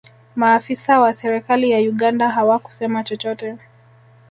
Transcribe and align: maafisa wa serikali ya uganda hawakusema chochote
maafisa 0.35 0.99
wa 0.99 1.13
serikali 1.13 1.69
ya 1.71 1.79
uganda 1.79 2.29
hawakusema 2.29 3.03
chochote 3.03 3.57